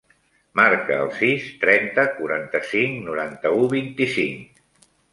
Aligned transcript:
Marca 0.59 0.97
el 1.07 1.11
sis, 1.19 1.45
trenta, 1.65 2.07
quaranta-cinc, 2.17 2.99
noranta-u, 3.13 3.71
vint-i-cinc. 3.79 4.63